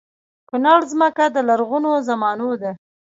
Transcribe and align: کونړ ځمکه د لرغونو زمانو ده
کونړ 0.49 0.79
ځمکه 0.91 1.25
د 1.31 1.37
لرغونو 1.49 1.91
زمانو 2.09 2.49
ده 2.61 2.71